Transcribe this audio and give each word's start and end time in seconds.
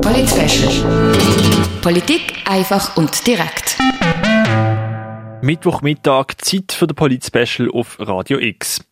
Polit 0.00 1.82
Politik 1.82 2.34
einfach 2.46 2.96
und 2.96 3.26
direkt. 3.26 3.76
Mittwochmittag 5.42 6.36
Zeit 6.38 6.72
für 6.72 6.86
den 6.86 6.94
Polit-Special 6.94 7.70
auf 7.70 7.98
Radio 8.00 8.38
X. 8.38 8.84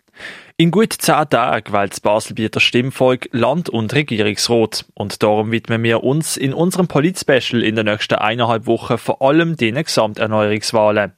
In 0.59 0.71
gut 0.71 0.93
zehn 0.93 1.30
Tagen 1.30 1.72
wählt 1.72 1.93
das 1.93 2.01
Baselbieter 2.01 2.61
Stimmvolk 2.61 3.30
Land- 3.33 3.71
und 3.71 3.95
Regierungsrat. 3.95 4.84
Und 4.93 5.23
darum 5.23 5.50
widmen 5.52 5.82
wir 5.82 6.05
uns 6.05 6.37
in 6.37 6.52
unserem 6.52 6.89
Polit-Special 6.89 7.62
in 7.62 7.77
den 7.77 7.87
nächsten 7.87 8.16
eineinhalb 8.16 8.66
Wochen 8.66 8.98
vor 8.98 9.23
allem 9.23 9.57
den 9.57 9.77
Gesamterneuerungswahlen. 9.77 11.12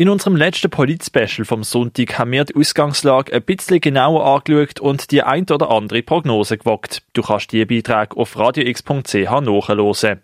In 0.00 0.08
unserem 0.08 0.34
letzten 0.34 0.70
Polit-Special 0.70 1.44
vom 1.44 1.62
Sonntag 1.62 2.18
haben 2.18 2.32
wir 2.32 2.46
die 2.46 2.56
Ausgangslage 2.56 3.34
ein 3.34 3.42
bisschen 3.42 3.82
genauer 3.82 4.24
angeschaut 4.24 4.80
und 4.80 5.10
die 5.10 5.22
ein 5.22 5.44
oder 5.50 5.70
andere 5.70 6.02
Prognose 6.02 6.56
gewagt. 6.56 7.02
Du 7.12 7.20
kannst 7.20 7.52
die 7.52 7.66
Beiträge 7.66 8.16
auf 8.16 8.34
radiox.ch 8.34 9.12
nachhören. 9.12 10.22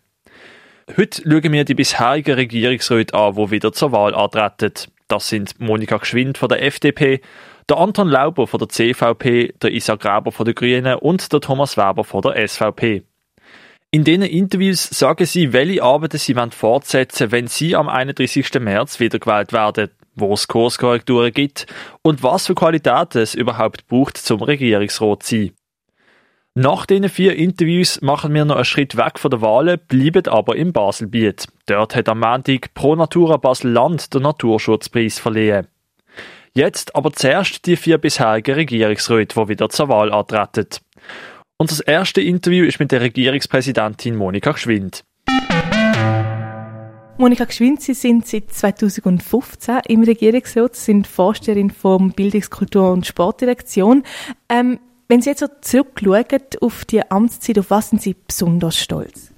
Heute 0.97 1.23
schauen 1.23 1.53
wir 1.53 1.65
die 1.67 1.75
bisherigen 1.75 2.37
Regierungsräte 2.37 3.13
an, 3.13 3.35
die 3.35 3.51
wieder 3.51 3.71
zur 3.75 3.93
Wahl 3.93 4.15
antreten. 4.15 4.73
Das 5.09 5.29
sind 5.29 5.61
Monika 5.61 5.99
Geschwind 5.99 6.39
von 6.39 6.49
der 6.49 6.63
FDP, 6.63 7.21
der 7.69 7.77
Anton 7.77 8.09
Lauber 8.09 8.47
von 8.47 8.57
der 8.57 8.71
CVP, 8.71 9.57
der 9.61 9.73
Isa 9.75 9.97
Graber 9.97 10.33
von 10.33 10.47
der 10.47 10.55
Grünen 10.55 10.95
und 10.95 11.31
der 11.35 11.43
Thomas 11.43 11.77
Weber 11.77 12.03
von 12.03 12.23
der 12.23 12.49
SVP. 12.49 13.03
In 13.97 14.05
diesen 14.05 14.25
Interviews 14.25 14.91
sagen 14.91 15.25
sie, 15.25 15.55
welche 15.55 15.83
Arbeiten 15.83 16.19
sie 16.19 16.35
fortsetzen 16.51 17.33
wollen, 17.33 17.33
wenn 17.33 17.47
sie 17.47 17.75
am 17.75 17.89
31. 17.89 18.53
März 18.61 19.01
wiedergewählt 19.01 19.55
werden, 19.55 19.89
wo 20.15 20.35
es 20.35 20.49
Kurskorrekturen 20.49 21.33
gibt 21.33 21.67
und 22.03 22.23
was 22.23 22.47
für 22.47 22.55
Qualitäten 22.55 23.23
es 23.23 23.35
überhaupt 23.35 23.87
braucht, 23.89 24.19
zum 24.19 24.43
Regierungsrat 24.43 25.23
zu 25.23 25.37
sein. 25.37 25.53
Nach 26.55 26.85
diesen 26.85 27.09
vier 27.09 27.37
Interviews 27.37 28.03
machen 28.03 28.35
wir 28.35 28.45
noch 28.45 28.57
einen 28.57 28.67
Schritt 28.67 28.99
weg 28.99 29.19
von 29.19 29.31
der 29.31 29.41
Wahlen, 29.41 29.81
bleiben 29.89 30.29
aber 30.29 30.57
im 30.57 30.75
Baselbiet. 30.75 31.47
Dort 31.65 31.97
hat 31.97 32.11
am 32.11 32.21
Montag 32.21 32.75
Pro 32.75 32.97
Natura 32.97 33.39
Basel-Land 33.39 34.13
den 34.13 34.25
Naturschutzpreis 34.25 35.19
verliehen. 35.19 35.69
Jetzt 36.53 36.95
aber 36.95 37.15
zuerst 37.15 37.65
die 37.65 37.77
vier 37.77 37.97
bisherigen 37.97 38.57
Regierungsräte, 38.57 39.41
die 39.41 39.49
wieder 39.49 39.71
zur 39.71 39.89
Wahl 39.89 40.13
antreten. 40.13 40.69
Unser 41.59 41.87
erstes 41.89 42.23
Interview 42.23 42.67
ist 42.67 42.79
mit 42.81 42.93
der 42.93 43.01
Regierungspräsidentin 43.01 44.15
Monika 44.15 44.53
Geschwind. 44.53 45.05
Monika 47.17 47.47
Geschwind, 47.47 47.81
Sie 47.81 47.95
sind 47.95 48.27
seit 48.27 48.53
2015 48.53 49.79
im 49.89 50.03
Regierungsrat, 50.03 50.77
sind 50.77 51.07
Vorsteherin 51.07 51.71
vom 51.71 52.13
Bildungskultur- 52.13 52.93
und 52.93 53.07
Sportdirektion. 53.07 54.03
Ähm, 54.51 54.81
wenn 55.09 55.23
Sie 55.23 55.31
jetzt 55.31 55.41
so 55.41 55.47
zurückschauen 55.63 56.43
auf 56.61 56.85
die 56.85 57.11
Amtszeit, 57.11 57.59
auf 57.59 57.71
was 57.71 57.89
sind 57.89 58.03
Sie 58.03 58.15
besonders 58.15 58.77
stolz? 58.79 59.33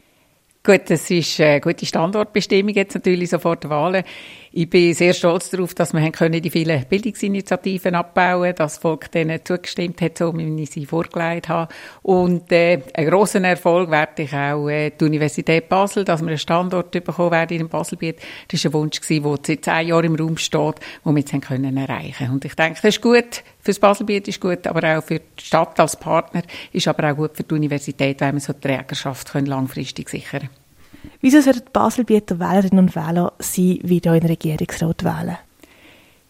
Gut, 0.65 0.91
das 0.91 1.09
ist 1.11 1.41
eine 1.41 1.61
gute 1.61 1.87
Standortbestimmung 1.87 2.75
jetzt 2.75 2.95
natürlich 2.95 3.31
sofort 3.31 3.63
der 3.63 3.71
Wahlen. 3.71 4.05
Ich 4.51 4.71
bin 4.71 4.95
sehr 4.95 5.13
stolz 5.13 5.51
darauf, 5.51 5.75
dass 5.75 5.93
wir 5.93 6.11
können 6.11 6.41
die 6.41 6.51
vielen 6.51 6.85
Bildungsinitiativen 6.87 7.95
abbauen 7.95 8.55
dass 8.55 8.75
das 8.75 8.79
Volk 8.79 9.11
denen 9.13 9.45
zugestimmt 9.45 10.01
hat, 10.01 10.17
so 10.17 10.37
wie 10.37 10.63
ich 10.63 10.71
sie 10.71 10.87
vorgelegt 10.87 11.49
habe. 11.49 11.73
Und 12.03 12.51
äh, 12.51 12.81
einen 12.95 13.11
grossen 13.11 13.45
Erfolg 13.45 13.91
werde 13.91 14.23
ich 14.23 14.33
auch 14.33 14.69
äh, 14.69 14.91
die 14.91 15.05
Universität 15.05 15.69
Basel, 15.69 16.05
dass 16.05 16.23
wir 16.23 16.29
einen 16.29 16.39
Standort 16.39 16.91
bekommen 16.91 17.31
werden 17.31 17.61
in 17.61 17.69
Baselbiet. 17.69 18.21
Das 18.49 18.65
war 18.65 18.71
ein 18.71 18.75
Wunsch, 18.75 19.01
der 19.01 19.39
seit 19.47 19.65
zehn 19.65 19.89
Jahren 19.89 20.05
im 20.05 20.15
Raum 20.15 20.39
steht, 20.39 20.77
den 21.05 21.15
wir 21.15 21.21
jetzt 21.21 21.47
können 21.47 21.77
erreichen 21.77 22.31
Und 22.31 22.45
ich 22.45 22.55
denke, 22.55 22.81
das 22.81 22.97
ist 22.97 23.03
gut 23.03 23.43
für 23.61 23.73
das 23.73 23.79
Baselbiet, 23.79 24.29
ist 24.29 24.41
gut, 24.41 24.67
aber 24.67 24.99
auch 24.99 25.05
für 25.05 25.19
die 25.19 25.45
Stadt 25.45 25.79
als 25.79 25.97
Partner, 25.97 26.43
ist 26.73 26.89
aber 26.89 27.13
auch 27.13 27.17
gut 27.17 27.37
für 27.37 27.43
die 27.43 27.55
Universität, 27.55 28.21
weil 28.23 28.33
wir 28.33 28.41
so 28.41 28.55
die 28.55 28.61
Trägerschaft 28.61 29.31
können 29.31 29.47
langfristig 29.47 30.09
sichern 30.09 30.41
können. 30.41 30.58
Wieso 31.21 31.41
sollten 31.41 31.65
die 31.67 31.73
Baselbieter 31.73 32.39
Wählerinnen 32.39 32.79
und 32.79 32.97
Wähler 32.97 33.33
Sie 33.39 33.81
wieder 33.83 34.15
in 34.15 34.21
den 34.21 34.31
Regierungsrat 34.31 35.05
wählen? 35.05 35.39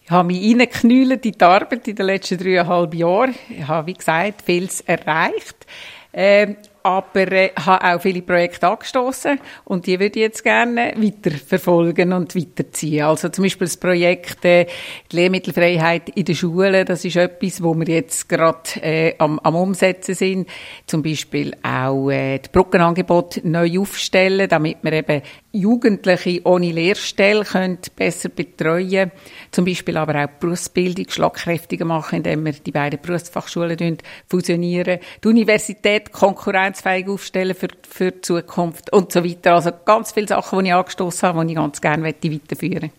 Ich 0.03 0.11
habe 0.11 0.27
mich 0.27 0.43
reingeknüllt 0.43 1.25
in 1.25 1.31
die 1.33 1.41
Arbeit 1.41 1.87
in 1.87 1.95
den 1.95 2.05
letzten 2.07 2.39
dreieinhalb 2.39 2.95
Jahren. 2.95 3.35
Ich 3.49 3.67
habe, 3.67 3.87
wie 3.87 3.93
gesagt, 3.93 4.41
vieles 4.41 4.81
erreicht. 4.81 5.67
Ähm, 6.11 6.57
aber 6.83 7.31
äh, 7.31 7.51
habe 7.55 7.85
auch 7.85 8.01
viele 8.01 8.21
Projekte 8.21 8.67
angestoßen 8.67 9.39
und 9.65 9.85
die 9.85 9.99
würde 9.99 10.19
ich 10.19 10.23
jetzt 10.23 10.43
gerne 10.43 10.93
weiter 10.95 11.31
verfolgen 11.37 12.13
und 12.13 12.35
weiterziehen. 12.35 13.03
Also 13.03 13.29
zum 13.29 13.43
Beispiel 13.43 13.67
das 13.67 13.77
Projekt 13.77 14.45
äh, 14.45 14.65
die 15.11 15.15
Lehrmittelfreiheit 15.15 16.09
in 16.09 16.25
den 16.25 16.35
Schulen, 16.35 16.85
das 16.85 17.05
ist 17.05 17.15
etwas, 17.15 17.61
wo 17.63 17.73
wir 17.75 17.87
jetzt 17.87 18.29
gerade 18.29 18.81
äh, 18.81 19.15
am, 19.17 19.39
am 19.39 19.55
Umsetzen 19.55 20.15
sind. 20.15 20.49
Zum 20.85 21.03
Beispiel 21.03 21.53
auch 21.63 22.09
äh, 22.09 22.39
das 22.39 22.49
Brückenangebot 22.49 23.41
neu 23.43 23.79
aufstellen, 23.79 24.47
damit 24.47 24.77
wir 24.81 24.93
eben 24.93 25.21
Jugendliche 25.51 26.41
ohne 26.45 26.71
Lehrstelle 26.71 27.43
können 27.43 27.79
besser 27.95 28.29
betreuen 28.29 29.11
Zum 29.49 29.65
Beispiel 29.65 29.97
aber 29.97 30.23
auch 30.23 30.27
die 30.27 30.33
Berufsbildung 30.39 31.09
schlagkräftiger 31.09 31.85
machen, 31.85 32.17
indem 32.17 32.45
wir 32.45 32.53
die 32.53 32.71
beiden 32.71 33.01
Berufsfachschulen 33.01 33.97
fusionieren. 34.27 34.99
Die 35.23 35.27
Universität 35.27 36.11
konkurrenzfähig 36.11 37.07
aufstellen 37.07 37.55
für, 37.55 37.69
für 37.87 38.11
die 38.11 38.21
Zukunft 38.21 38.93
und 38.93 39.11
so 39.11 39.25
weiter. 39.25 39.55
Also 39.55 39.71
ganz 39.85 40.11
viele 40.11 40.27
Sachen, 40.27 40.59
die 40.59 40.69
ich 40.69 40.75
angestoßen 40.75 41.29
habe, 41.29 41.43
die 41.45 41.53
ich 41.53 41.57
ganz 41.57 41.81
gerne 41.81 42.03
weiterführen 42.03 42.41
möchte. 42.51 42.91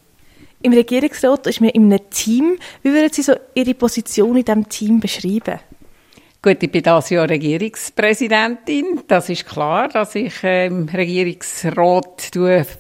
Im 0.63 0.73
Regierungsrat 0.73 1.47
ist 1.47 1.61
man 1.61 1.71
in 1.71 1.85
einem 1.85 2.11
Team. 2.11 2.59
Wie 2.83 2.93
würden 2.93 3.13
Sie 3.13 3.23
so 3.23 3.35
Ihre 3.55 3.75
Position 3.75 4.37
in 4.37 4.45
diesem 4.45 4.69
Team 4.69 4.99
beschreiben? 4.99 5.61
Gut, 6.43 6.63
ich 6.63 6.73
bin 6.73 6.83
das 6.83 7.11
Jahr 7.11 7.29
Regierungspräsidentin. 7.29 9.03
Das 9.07 9.29
ist 9.29 9.45
klar, 9.45 9.89
dass 9.89 10.15
ich 10.15 10.43
im 10.43 10.89
Regierungsrat 10.89 12.31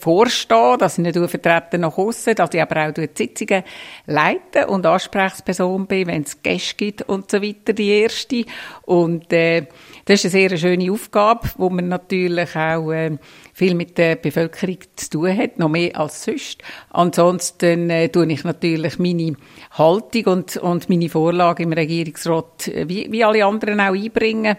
vorstehe, 0.00 0.78
dass 0.78 0.96
ich 0.96 1.04
nicht 1.04 1.18
vertreten 1.30 1.82
nach 1.82 1.98
außen, 1.98 2.34
dass 2.36 2.54
ich 2.54 2.62
aber 2.62 2.88
auch 2.88 2.94
die 2.94 3.10
Sitzungen 3.12 3.62
leite 4.06 4.66
und 4.66 4.86
Ansprechperson 4.86 5.86
bin, 5.86 6.06
wenn 6.06 6.22
es 6.22 6.42
Gäste 6.42 6.74
gibt 6.74 7.02
und 7.02 7.30
so 7.30 7.42
weiter, 7.42 7.74
die 7.74 8.00
erste. 8.00 8.46
Und 8.86 9.30
äh, 9.30 9.66
das 10.06 10.24
ist 10.24 10.34
eine 10.34 10.48
sehr 10.48 10.56
schöne 10.56 10.90
Aufgabe, 10.90 11.46
wo 11.58 11.68
man 11.68 11.88
natürlich 11.88 12.56
auch 12.56 12.90
äh, 12.92 13.18
viel 13.52 13.74
mit 13.74 13.98
der 13.98 14.16
Bevölkerung 14.16 14.78
zu 14.96 15.10
tun 15.10 15.36
hat, 15.36 15.58
noch 15.58 15.68
mehr 15.68 16.00
als 16.00 16.24
sonst. 16.24 16.62
Ansonsten 16.88 17.90
äh, 17.90 18.08
tue 18.08 18.32
ich 18.32 18.42
natürlich 18.42 18.98
meine 18.98 19.36
Haltung 19.72 20.24
und, 20.24 20.56
und 20.56 20.88
meine 20.88 21.10
Vorlage 21.10 21.64
im 21.64 21.74
Regierungsrat 21.74 22.68
äh, 22.68 22.88
wie, 22.88 23.12
wie 23.12 23.22
alle 23.22 23.49
anderen 23.50 23.80
auch 23.80 23.94
einbringen 23.94 24.56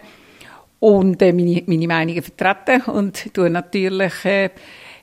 und 0.80 1.22
äh, 1.22 1.32
meine, 1.32 1.62
meine 1.66 1.86
Meinungen 1.86 2.22
vertreten 2.22 2.90
und 2.90 3.32
tue 3.32 3.50
natürlich 3.50 4.24
äh, 4.24 4.50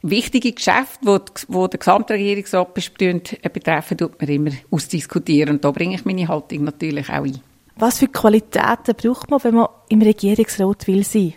wichtige 0.01 0.51
Geschäfte, 0.51 0.99
wo, 1.01 1.19
wo 1.47 1.67
der 1.67 1.79
Gesamtregierungsrat 1.79 2.77
äh, 3.01 3.49
betreffen, 3.51 3.97
tut 3.97 4.19
man 4.19 4.29
immer 4.29 4.51
ausdiskutieren 4.71 5.55
und 5.55 5.63
da 5.63 5.71
bringe 5.71 5.95
ich 5.95 6.05
meine 6.05 6.27
Haltung 6.27 6.65
natürlich 6.65 7.09
auch 7.09 7.23
ein. 7.23 7.41
Was 7.77 7.99
für 7.99 8.09
Qualitäten 8.09 8.93
braucht 8.95 9.29
man, 9.29 9.41
wenn 9.43 9.55
man 9.55 9.67
im 9.87 10.01
Regierungsrat 10.01 10.85
will 10.87 11.03
sein? 11.05 11.33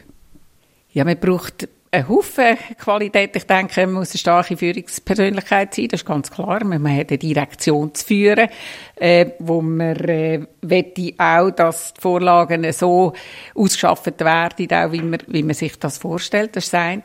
Ja, 0.91 1.05
man 1.05 1.19
braucht 1.19 1.69
ein 1.93 2.09
Haufen 2.09 2.57
Qualität. 2.79 3.37
Ich 3.37 3.45
denke, 3.45 3.87
man 3.87 3.95
muss 3.97 4.11
eine 4.11 4.19
starke 4.19 4.57
Führungspersönlichkeit 4.57 5.75
sein, 5.75 5.89
das 5.89 6.01
ist 6.01 6.07
ganz 6.07 6.31
klar. 6.31 6.65
Man 6.65 6.97
hat 6.97 7.11
eine 7.11 7.19
Direktion 7.19 7.95
zu 7.95 8.05
führen, 8.05 8.49
äh, 8.97 9.27
wo 9.39 9.63
man 9.63 9.97
äh, 9.97 10.47
wette 10.63 11.13
auch, 11.19 11.51
dass 11.51 11.93
die 11.95 12.01
Vorlagen 12.01 12.73
so 12.73 13.13
ausgeschafft 13.55 14.21
werden, 14.21 14.69
auch 14.73 14.93
wie 14.93 15.03
man, 15.03 15.19
wie 15.27 15.43
man 15.43 15.55
sich 15.55 15.77
das 15.79 15.99
vorstellt. 15.99 16.55
Das 16.55 16.65
ist 16.65 16.73
das 16.73 16.81
eine. 16.81 17.03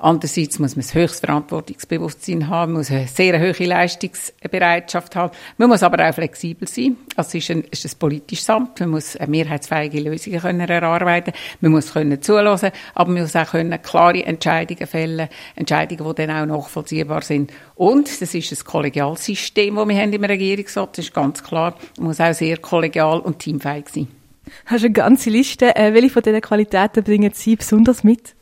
Andererseits 0.00 0.58
muss 0.58 0.74
man 0.74 0.84
ein 0.84 0.94
höchstes 0.94 1.20
Verantwortungsbewusstsein 1.20 2.48
haben, 2.48 2.72
muss 2.72 2.90
eine 2.90 3.06
sehr 3.06 3.38
hohe 3.38 3.66
Leistungsbereitschaft 3.66 5.14
haben. 5.14 5.32
Man 5.58 5.68
muss 5.68 5.82
aber 5.82 6.08
auch 6.08 6.14
flexibel 6.14 6.66
sein. 6.66 6.96
Also 7.14 7.38
es 7.38 7.44
ist 7.44 7.50
ein, 7.50 7.64
ist 7.70 7.84
ein 7.84 7.98
politisches 7.98 8.50
Amt. 8.50 8.80
Man 8.80 8.90
muss 8.90 9.16
mehrheitsfähige 9.26 10.00
Lösungen 10.00 10.40
können 10.40 10.68
erarbeiten. 10.68 11.32
Man 11.60 11.72
muss 11.72 11.92
können 11.92 12.20
zulassen, 12.20 12.72
aber 12.94 13.10
man 13.10 13.22
muss 13.22 13.36
auch 13.36 13.46
können 13.46 13.80
klare 13.80 14.24
Entscheidungen 14.24 14.86
fällen, 14.86 15.28
Entscheidungen, 15.54 16.14
die 16.14 16.26
dann 16.26 16.50
auch 16.50 16.56
nachvollziehbar 16.56 17.22
sind. 17.22 17.52
Und 17.76 18.08
das 18.20 18.34
ist 18.34 18.52
ein 18.52 18.64
Kollegialsystem, 18.64 19.76
das 19.76 19.88
wir 19.88 19.96
haben 19.96 20.12
im 20.12 20.24
Regierungsrat. 20.24 20.98
Das 20.98 21.04
ist 21.04 21.14
ganz 21.14 21.44
klar. 21.44 21.74
Man 21.96 22.08
muss 22.08 22.20
auch 22.20 22.34
sehr 22.34 22.56
kollegial 22.56 22.87
und 22.96 23.38
teamfähig 23.38 23.88
sein. 23.88 24.08
Hast 24.66 24.82
du 24.82 24.86
eine 24.86 24.92
ganze 24.92 25.30
Liste? 25.30 25.76
Äh, 25.76 25.94
welche 25.94 26.10
von 26.10 26.22
diesen 26.22 26.40
Qualitäten 26.40 27.04
bringen 27.04 27.32
Sie 27.34 27.56
besonders 27.56 28.04
mit? 28.04 28.34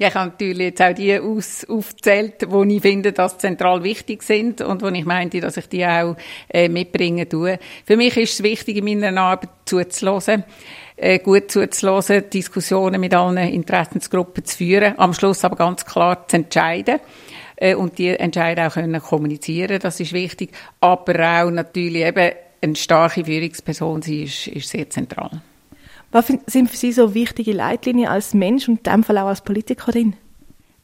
Ja, 0.00 0.08
ich 0.08 0.14
habe 0.14 0.30
natürlich 0.30 0.68
jetzt 0.68 0.80
auch 0.80 0.94
die 0.94 1.20
aus, 1.20 1.66
aufgezählt, 1.68 2.46
wo 2.48 2.64
ich 2.64 2.80
finde, 2.80 3.12
dass 3.12 3.36
zentral 3.36 3.84
wichtig 3.84 4.22
sind 4.22 4.62
und 4.62 4.80
wo 4.80 4.88
ich 4.88 5.04
meinte, 5.04 5.40
dass 5.40 5.58
ich 5.58 5.68
die 5.68 5.84
auch 5.84 6.16
äh, 6.48 6.70
mitbringen 6.70 7.28
tue. 7.28 7.58
Für 7.84 7.98
mich 7.98 8.16
ist 8.16 8.32
es 8.32 8.42
wichtig, 8.42 8.78
in 8.78 8.84
meiner 8.86 9.20
Arbeit 9.20 9.50
zuzuhören, 9.66 10.44
äh, 10.96 11.18
gut 11.18 11.50
zuzuhören, 11.50 12.30
Diskussionen 12.32 12.98
mit 12.98 13.12
allen 13.12 13.36
Interessensgruppen 13.36 14.42
zu 14.42 14.56
führen, 14.56 14.94
am 14.96 15.12
Schluss 15.12 15.44
aber 15.44 15.56
ganz 15.56 15.84
klar 15.84 16.26
zu 16.28 16.36
entscheiden 16.36 17.00
äh, 17.56 17.74
und 17.74 17.98
die 17.98 18.08
Entscheidungen 18.08 18.68
auch 18.68 18.72
können 18.72 19.02
kommunizieren, 19.02 19.80
das 19.80 20.00
ist 20.00 20.14
wichtig, 20.14 20.52
aber 20.80 21.42
auch 21.42 21.50
natürlich 21.50 22.06
eben 22.06 22.32
eine 22.62 22.76
starke 22.76 23.24
Führungsperson 23.24 24.02
sein 24.02 24.22
ist, 24.22 24.46
ist 24.48 24.68
sehr 24.68 24.88
zentral. 24.90 25.42
Was 26.12 26.26
sind 26.46 26.68
für 26.68 26.76
Sie 26.76 26.92
so 26.92 27.14
wichtige 27.14 27.52
Leitlinien 27.52 28.08
als 28.08 28.34
Mensch 28.34 28.68
und 28.68 28.86
in 28.86 28.92
dem 28.92 29.04
Fall 29.04 29.18
auch 29.18 29.28
als 29.28 29.42
Politikerin? 29.42 30.16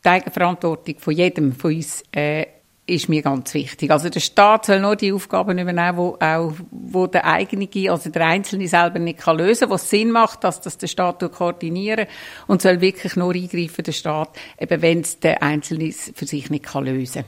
Die 0.05 0.09
Eigenverantwortung 0.09 0.99
von 0.99 1.15
jedem 1.15 1.53
von 1.53 1.75
uns 1.75 2.05
äh, 2.13 2.47
ist 2.87 3.09
mir 3.09 3.23
ganz 3.23 3.53
wichtig. 3.53 3.91
Also 3.91 4.09
der 4.09 4.21
Staat 4.21 4.67
soll 4.67 4.81
nur 4.81 4.95
die 4.95 5.13
Aufgaben 5.13 5.59
übernehmen, 5.59 5.97
wo 5.97 6.17
auch 6.21 6.53
wo 6.71 7.09
der 7.09 7.25
eigene, 7.25 7.69
also 7.91 8.11
der 8.11 8.27
Einzelne 8.27 8.69
selber 8.69 9.01
nicht 9.01 9.19
kann 9.19 9.39
lösen, 9.39 9.69
was 9.69 9.91
Sinn 9.91 10.13
macht, 10.13 10.45
dass 10.45 10.61
das 10.61 10.79
der 10.79 10.87
Staat 10.87 11.21
koordinieren 11.33 12.07
und 12.47 12.63
soll 12.63 12.81
wirklich 12.81 13.17
nur 13.17 13.35
eingreifen 13.35 13.83
der 13.83 13.93
Staat, 13.93 14.31
eben 14.61 14.83
wenn 14.83 15.01
es 15.01 15.19
der 15.19 15.43
Einzelne 15.43 15.91
für 15.93 16.27
sich 16.27 16.49
nicht 16.49 16.65
kann 16.65 16.85
lösen. 16.85 17.25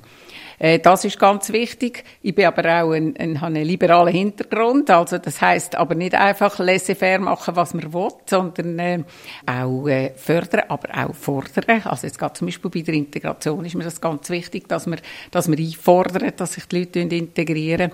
Äh, 0.59 0.79
das 0.81 1.05
ist 1.05 1.19
ganz 1.19 1.53
wichtig. 1.53 2.05
Ich 2.23 2.35
bin 2.35 2.47
aber 2.47 2.83
auch 2.83 2.93
ein, 2.93 3.17
ein, 3.17 3.41
habe 3.41 3.55
einen 3.55 3.65
liberalen 3.65 4.13
Hintergrund. 4.13 4.91
Also 4.91 5.19
das 5.19 5.41
heißt 5.41 5.77
aber 5.77 5.95
nicht 5.95 6.15
einfach 6.15 6.59
laissez-faire 6.59 7.21
machen, 7.21 7.57
was 7.57 7.75
man 7.75 7.93
will, 7.93 8.09
sondern 8.27 8.79
äh, 8.79 9.05
auch 9.47 9.87
äh, 9.87 10.11
fördern, 10.17 10.63
aber 10.69 10.89
auch 10.97 11.15
fordern. 11.15 11.83
Also 11.85 12.07
jetzt 12.07 12.19
gerade 12.19 12.35
zum 12.35 12.47
Beispiel 12.47 12.71
bei 12.71 12.81
der 12.83 12.95
Integration 12.95 13.65
ist 13.65 13.75
mir 13.75 13.85
das 13.85 14.01
ganz 14.01 14.29
wichtig, 14.31 14.69
dass 14.69 14.87
man, 14.87 15.01
dass 15.31 15.49
man 15.49 15.59
einfordern, 15.59 16.33
dass 16.37 16.55
sich 16.55 16.67
die 16.67 16.81
Leute 16.81 17.01
integrieren. 17.01 17.93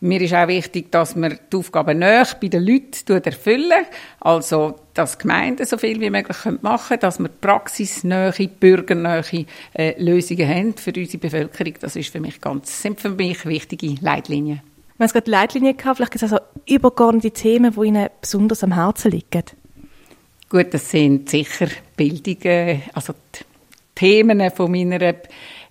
Mir 0.00 0.20
ist 0.20 0.34
auch 0.34 0.48
wichtig, 0.48 0.90
dass 0.90 1.16
man 1.16 1.38
die 1.52 1.56
Aufgaben 1.56 1.98
näher 1.98 2.26
bei 2.40 2.48
den 2.48 2.64
Leuten 2.64 3.22
erfüllen. 3.22 3.84
Also 4.20 4.76
dass 4.96 5.18
Gemeinden 5.18 5.66
so 5.66 5.76
viel 5.78 6.00
wie 6.00 6.10
möglich 6.10 6.36
machen 6.62 6.88
können, 6.88 7.00
dass 7.00 7.18
wir 7.18 7.28
praxisnähe, 7.28 8.32
bürgernähe 8.60 9.46
äh, 9.74 10.02
Lösungen 10.02 10.48
haben 10.48 10.74
für 10.74 10.92
unsere 10.96 11.18
Bevölkerung. 11.18 11.74
Das 11.80 11.96
ist 11.96 12.10
für 12.10 12.20
mich 12.20 12.40
ganz, 12.40 12.82
sind 12.82 13.00
für 13.00 13.10
mich 13.10 13.44
wichtige 13.46 13.96
Leitlinien. 14.00 14.62
Wir 14.96 15.06
haben 15.06 15.12
gerade 15.12 15.30
Leitlinien 15.30 15.76
gehabt, 15.76 15.96
vielleicht 15.98 16.12
gibt 16.12 16.24
es 16.24 16.32
also 16.32 16.42
übergeordnete 16.66 17.30
Themen, 17.30 17.74
die 17.74 17.86
Ihnen 17.86 18.08
besonders 18.20 18.64
am 18.64 18.72
Herzen 18.72 19.10
liegen. 19.10 19.44
Gut, 20.48 20.72
das 20.72 20.90
sind 20.90 21.28
sicher 21.28 21.68
Bildungen, 21.96 22.82
also 22.94 23.12
die 23.12 23.44
Themen 23.94 24.50
von 24.50 24.70
meiner 24.70 25.14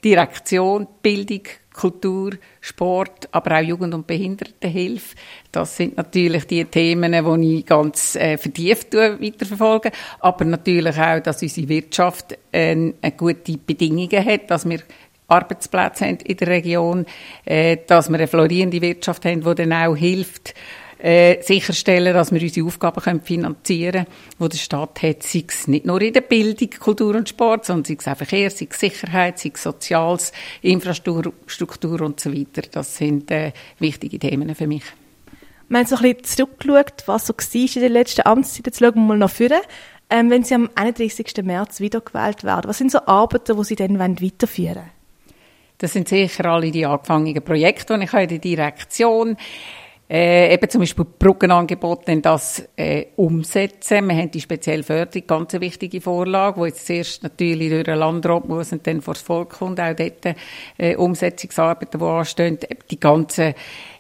Direktion, 0.03 0.87
Bildung, 1.01 1.41
Kultur, 1.75 2.31
Sport, 2.61 3.27
aber 3.31 3.57
auch 3.57 3.61
Jugend- 3.61 3.93
und 3.93 4.07
Behindertenhilfe. 4.07 5.15
Das 5.51 5.75
sind 5.75 5.97
natürlich 5.97 6.47
die 6.47 6.63
Themen, 6.65 7.11
die 7.41 7.59
ich 7.59 7.65
ganz 7.65 8.15
äh, 8.15 8.37
vertieft 8.37 8.93
weiterverfolge. 8.93 9.91
Aber 10.19 10.45
natürlich 10.45 10.97
auch, 10.97 11.19
dass 11.19 11.41
unsere 11.41 11.69
Wirtschaft 11.69 12.37
äh, 12.51 12.93
gute 13.17 13.57
Bedingungen 13.57 14.25
hat, 14.25 14.49
dass 14.49 14.67
wir 14.67 14.79
Arbeitsplätze 15.27 16.05
haben 16.05 16.17
in 16.17 16.37
der 16.37 16.47
Region, 16.47 17.05
äh, 17.45 17.77
dass 17.87 18.09
wir 18.09 18.15
eine 18.15 18.27
florierende 18.27 18.81
Wirtschaft 18.81 19.25
haben, 19.25 19.41
die 19.41 19.55
dann 19.55 19.73
auch 19.73 19.95
hilft, 19.95 20.53
äh, 21.05 21.43
sicherstellen, 21.43 22.15
dass 22.15 22.31
wir 22.31 22.41
unsere 22.41 22.65
Aufgaben 22.65 22.99
können 22.99 23.21
finanzieren 23.21 24.05
können, 24.05 24.07
die 24.39 24.49
der 24.49 24.57
Staat 24.57 25.03
hat, 25.03 25.21
sei 25.21 25.43
es 25.47 25.67
nicht 25.67 25.85
nur 25.85 26.01
in 26.01 26.13
der 26.13 26.21
Bildung, 26.21 26.71
Kultur 26.79 27.13
und 27.13 27.29
Sport, 27.29 27.65
sondern 27.65 27.85
sei 27.85 27.97
es 27.99 28.07
auch 28.07 28.17
Verkehr, 28.17 28.49
sei 28.49 28.67
es 28.71 28.79
Sicherheit, 28.79 29.37
sei 29.37 29.51
es 29.53 29.61
Soziales, 29.61 30.31
Infrastruktur 30.63 32.01
und 32.01 32.19
so 32.19 32.33
weiter. 32.33 32.63
Das 32.71 32.97
sind 32.97 33.29
äh, 33.29 33.51
wichtige 33.77 34.17
Themen 34.17 34.55
für 34.55 34.65
mich. 34.65 34.83
Wir 35.69 35.77
haben 35.77 35.85
so 35.85 35.95
ein 35.95 36.01
bisschen 36.01 36.23
zurückgeschaut, 36.23 37.03
was 37.05 37.27
so 37.27 37.33
war 37.33 37.75
in 37.75 37.81
der 37.81 37.89
letzten 37.89 38.25
Amtszeit. 38.25 38.65
Jetzt 38.65 38.79
schauen 38.79 38.95
wir 38.95 39.01
mal 39.01 39.17
nach 39.19 39.29
vorne. 39.29 39.61
Ähm, 40.09 40.31
wenn 40.31 40.43
Sie 40.43 40.55
am 40.55 40.71
31. 40.73 41.43
März 41.43 41.81
wiedergewählt 41.81 42.43
werden, 42.43 42.67
was 42.67 42.79
sind 42.79 42.91
so 42.91 43.05
Arbeiten, 43.05 43.55
die 43.55 43.63
Sie 43.63 43.75
dann 43.75 43.99
weiterführen 43.99 44.75
wollen? 44.75 44.89
Das 45.77 45.93
sind 45.93 46.07
sicher 46.07 46.45
alle 46.45 46.71
die 46.71 46.85
angefangenen 46.85 47.43
Projekte, 47.43 47.95
die 47.95 48.05
ich 48.05 48.13
in 48.13 48.27
der 48.27 48.39
Direktion 48.39 49.29
habe 49.29 49.39
äh, 50.09 50.53
eben 50.53 50.69
zum 50.69 50.81
Beispiel 50.81 51.05
Brückenangebote 51.17 52.17
das 52.21 52.67
äh, 52.75 53.05
umsetzen. 53.15 54.07
Wir 54.07 54.15
haben 54.15 54.31
die 54.31 54.41
spezielle 54.41 54.83
Förderung, 54.83 55.25
ganz 55.25 55.53
eine 55.53 55.61
wichtige 55.61 55.99
Vorlage, 55.99 56.61
die 56.61 56.67
jetzt 56.67 56.85
zuerst 56.85 57.23
natürlich 57.23 57.69
durch 57.69 57.83
den 57.85 57.97
Landrat 57.97 58.47
muss 58.47 58.71
und 58.71 58.85
dann 58.85 59.01
vor 59.01 59.15
das 59.15 59.23
Volk 59.23 59.49
kommt, 59.49 59.79
auch 59.79 59.95
dort 59.95 60.35
äh, 60.77 60.95
Umsetzungsarbeiten, 60.95 61.99
die 61.99 62.05
anstehen, 62.05 62.59
die 62.91 62.99
ganzen 62.99 63.55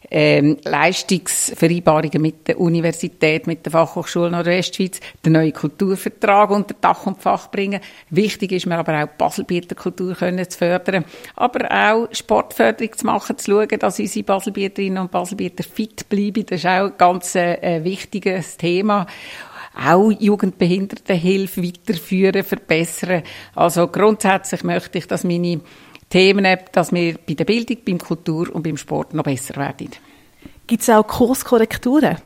ähm, 0.09 0.57
Leistungsvereinbarungen 0.63 2.21
mit 2.21 2.47
der 2.47 2.59
Universität, 2.59 3.47
mit 3.47 3.65
der 3.65 3.71
Fachhochschule 3.71 4.31
Nordwestschweiz, 4.31 4.99
den 5.25 5.33
neuen 5.33 5.53
Kulturvertrag 5.53 6.51
unter 6.51 6.75
Dach 6.79 7.05
und 7.05 7.21
Fach 7.21 7.49
bringen. 7.49 7.81
Wichtig 8.09 8.51
ist 8.51 8.65
mir 8.65 8.77
aber 8.77 9.03
auch 9.03 9.07
Baselbieter 9.17 9.75
Kultur 9.75 10.15
können 10.15 10.49
zu 10.49 10.57
fördern, 10.57 11.05
aber 11.35 11.71
auch 11.71 12.07
Sportförderung 12.11 12.93
zu 12.97 13.05
machen, 13.05 13.37
zu 13.37 13.51
schauen, 13.51 13.79
dass 13.79 13.99
unsere 13.99 14.23
Baselbieterinnen 14.23 14.99
und 14.99 15.11
Baselbieter 15.11 15.63
fit 15.63 16.07
bleiben. 16.09 16.45
Das 16.45 16.59
ist 16.59 16.65
auch 16.65 16.85
ein 16.85 16.93
ganz 16.97 17.35
äh, 17.35 17.83
wichtiges 17.83 18.57
Thema 18.57 19.07
auch 19.75 20.11
Jugendbehindertenhilfe 20.11 21.61
weiterführen, 21.61 22.43
verbessern. 22.43 23.23
Also 23.55 23.87
grundsätzlich 23.87 24.63
möchte 24.63 24.97
ich, 24.97 25.07
dass 25.07 25.23
meine 25.23 25.59
Themen, 26.09 26.57
dass 26.71 26.93
wir 26.93 27.17
bei 27.27 27.33
der 27.33 27.45
Bildung, 27.45 27.77
beim 27.85 27.97
Kultur 27.97 28.53
und 28.53 28.63
beim 28.63 28.77
Sport 28.77 29.13
noch 29.13 29.23
besser 29.23 29.55
werden. 29.55 29.91
Gibt 30.67 30.81
es 30.81 30.89
auch 30.89 31.05
Kurskorrekturen? 31.05 32.17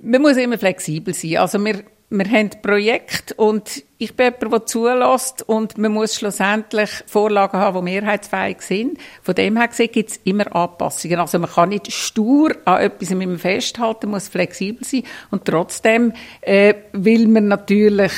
Man 0.00 0.22
muss 0.22 0.36
immer 0.36 0.58
flexibel 0.58 1.14
sein. 1.14 1.38
Also 1.38 1.64
wir, 1.64 1.82
wir 2.10 2.30
haben 2.30 2.50
Projekte 2.62 3.34
und 3.34 3.84
ich 3.98 4.14
bin 4.14 4.26
jemand, 4.26 4.52
der 4.52 4.66
zulässt 4.66 5.42
und 5.48 5.78
man 5.78 5.92
muss 5.92 6.16
schlussendlich 6.16 6.90
Vorlagen 7.06 7.58
haben, 7.58 7.84
die 7.84 7.92
mehrheitsfähig 7.92 8.60
sind. 8.60 8.98
Von 9.22 9.34
dem 9.34 9.56
her 9.56 9.68
gesehen 9.68 9.92
gibt 9.92 10.10
es 10.10 10.20
immer 10.24 10.54
Anpassungen. 10.54 11.20
Also 11.20 11.38
man 11.38 11.50
kann 11.50 11.70
nicht 11.70 11.92
stur 11.92 12.54
an 12.64 12.82
etwas 12.82 13.40
festhalten, 13.40 14.10
muss 14.10 14.28
flexibel 14.28 14.84
sein 14.84 15.04
und 15.30 15.44
trotzdem 15.44 16.12
äh, 16.42 16.74
will 16.92 17.28
man 17.28 17.48
natürlich 17.48 18.12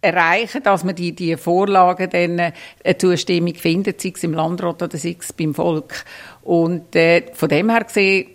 erreichen, 0.00 0.62
dass 0.62 0.84
man 0.84 0.94
die, 0.94 1.12
die 1.12 1.36
Vorlagen 1.36 2.10
dann 2.10 2.38
äh, 2.38 2.52
eine 2.84 2.98
Zustimmung 2.98 3.54
findet, 3.54 4.00
sei 4.00 4.12
es 4.14 4.22
im 4.22 4.32
Landrat 4.32 4.82
oder 4.82 4.96
sei 4.96 5.16
es 5.18 5.32
beim 5.32 5.54
Volk. 5.54 6.04
Und 6.42 6.94
äh, 6.94 7.24
von 7.32 7.48
dem 7.48 7.70
her 7.70 7.84
gesehen 7.84 8.28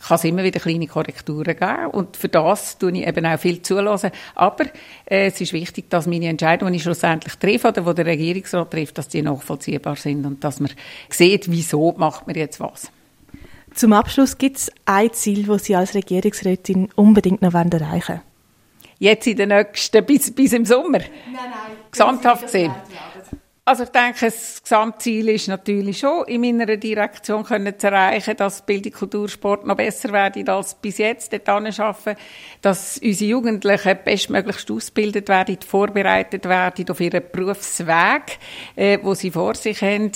kann 0.00 0.16
es 0.16 0.24
immer 0.24 0.42
wieder 0.42 0.60
kleine 0.60 0.86
Korrekturen 0.86 1.56
geben 1.56 1.86
und 1.92 2.16
für 2.16 2.28
das 2.28 2.78
tue 2.78 2.92
ich 2.92 3.06
eben 3.06 3.26
auch 3.26 3.38
viel 3.38 3.60
zulassen. 3.60 4.10
Aber 4.34 4.64
äh, 5.04 5.26
es 5.26 5.40
ist 5.40 5.52
wichtig, 5.52 5.90
dass 5.90 6.06
meine 6.06 6.28
Entscheidungen, 6.28 6.72
die 6.72 6.78
ich 6.78 6.84
schlussendlich 6.84 7.34
treffe 7.34 7.68
oder 7.68 7.82
die 7.82 7.94
der 7.96 8.06
Regierungsrat 8.06 8.70
trifft, 8.70 8.96
dass 8.96 9.08
die 9.08 9.22
nachvollziehbar 9.22 9.96
sind 9.96 10.24
und 10.24 10.42
dass 10.42 10.60
man 10.60 10.70
sieht, 11.10 11.50
wieso 11.50 11.92
macht 11.98 12.26
man 12.26 12.36
jetzt 12.36 12.60
was. 12.60 12.90
Zum 13.74 13.92
Abschluss 13.92 14.38
gibt 14.38 14.56
es 14.56 14.72
ein 14.86 15.12
Ziel, 15.12 15.44
das 15.46 15.64
Sie 15.64 15.76
als 15.76 15.94
Regierungsrätin 15.94 16.88
unbedingt 16.96 17.42
noch 17.42 17.54
erreichen 17.54 18.08
wollen 18.08 18.29
jetzt 19.00 19.26
in 19.26 19.36
den 19.36 19.48
nächsten, 19.48 20.04
bis, 20.04 20.32
bis 20.32 20.52
im 20.52 20.64
Sommer? 20.64 20.98
Nein, 20.98 21.08
nein. 21.32 21.76
Gesamthaft 21.90 22.42
gesehen. 22.42 22.72
Also 23.70 23.84
ich 23.84 23.90
denke, 23.90 24.24
das 24.24 24.62
Gesamtziel 24.62 25.28
ist 25.28 25.46
natürlich 25.46 25.98
schon, 25.98 26.24
in 26.26 26.40
meiner 26.40 26.76
Direktion 26.76 27.44
können 27.44 27.78
zu 27.78 27.86
erreichen, 27.86 28.36
dass 28.36 28.66
Bildung, 28.66 28.92
Kultur, 28.92 29.28
Sport 29.28 29.64
noch 29.64 29.76
besser 29.76 30.12
werden 30.12 30.48
als 30.48 30.74
bis 30.74 30.98
jetzt 30.98 31.32
dort 31.32 31.48
arbeiten, 31.48 32.16
dass 32.62 32.98
unsere 32.98 33.30
Jugendlichen 33.30 33.98
bestmöglichst 34.04 34.68
ausgebildet 34.72 35.28
werden, 35.28 35.58
vorbereitet 35.64 36.46
werden 36.46 36.90
auf 36.90 37.00
ihren 37.00 37.22
Berufsweg, 37.30 38.38
äh, 38.74 38.98
wo 39.02 39.14
sie 39.14 39.30
vor 39.30 39.54
sich 39.54 39.80
haben, 39.82 40.10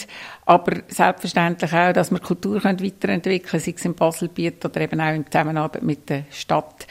aber 0.46 0.78
selbstverständlich 0.88 1.72
auch, 1.72 1.92
dass 1.92 2.10
wir 2.10 2.18
Kultur 2.18 2.60
können 2.60 2.82
weiterentwickeln 2.82 3.50
können, 3.50 3.62
sei 3.62 3.74
es 3.76 3.84
im 3.84 3.94
Baselbiet 3.94 4.64
oder 4.64 4.80
eben 4.80 5.00
auch 5.00 5.14
in 5.14 5.30
Zusammenarbeit 5.30 5.82
mit 5.82 6.08
der 6.08 6.24
Stadt. 6.32 6.88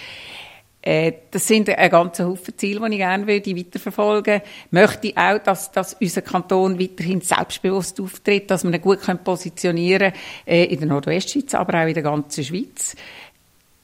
Äh, 0.86 1.14
das 1.32 1.48
sind 1.48 1.70
ein 1.70 1.90
ganzer 1.90 2.28
Haufen 2.28 2.58
Ziele, 2.58 2.82
die 2.82 2.96
ich 2.96 3.00
gerne 3.00 3.26
würde 3.26 3.56
weiterverfolgen 3.56 4.42
möchte. 4.70 5.14
auch, 5.16 5.38
dass, 5.40 5.72
dass 5.72 5.94
unser 5.94 6.22
Kanton 6.22 6.78
weiterhin 6.78 7.22
selbstbewusst 7.22 8.02
auftritt, 8.02 8.52
dass 8.52 8.66
wir 8.66 8.74
ihn 8.74 8.82
gut 8.82 9.00
positionieren 9.24 10.12
können, 10.12 10.24
äh, 10.46 10.66
in 10.66 10.80
der 10.80 10.90
Nordwestschweiz, 10.90 11.56
aber 11.56 11.82
auch 11.82 11.88
in 11.88 11.94
der 11.94 12.04
ganzen 12.04 12.44
Schweiz. 12.44 12.98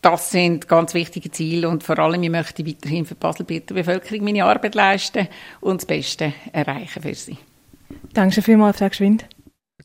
Das 0.02 0.32
sind 0.32 0.68
ganz 0.68 0.94
wichtige 0.94 1.32
Ziele 1.32 1.70
und 1.70 1.84
vor 1.84 2.00
allem, 2.00 2.22
ich 2.22 2.30
möchte 2.30 2.66
weiterhin 2.66 3.06
für 3.06 3.16
die 3.16 3.20
Baselbieter 3.20 3.76
Bevölkerung 3.76 4.26
meine 4.26 4.44
Arbeit 4.44 4.76
leisten 4.76 5.28
und 5.62 5.82
das 5.82 5.86
Beste 5.86 6.34
erreichen 6.52 7.02
für 7.02 7.16
sie. 7.16 7.38
Danke 8.14 8.42
vielmals, 8.42 8.78
Frau 8.78 8.90
Geschwind. 8.90 9.26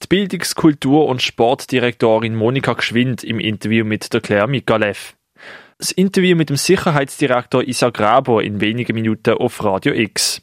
Die 0.03 0.07
Bildungs-, 0.09 0.55
Kultur- 0.55 1.07
und 1.07 1.23
Sportdirektorin 1.23 2.35
Monika 2.35 2.73
Geschwind 2.73 3.23
im 3.23 3.39
Interview 3.39 3.85
mit 3.85 4.13
der 4.13 4.21
Claire 4.21 4.49
Mikalev. 4.49 5.15
Das 5.85 5.93
Interview 5.93 6.35
mit 6.35 6.49
dem 6.49 6.57
Sicherheitsdirektor 6.57 7.63
Isa 7.63 7.91
Grabo 7.91 8.41
in 8.41 8.63
wenigen 8.63 8.95
Minuten 8.95 9.35
auf 9.35 9.63
Radio 9.63 9.93
X. 9.93 10.41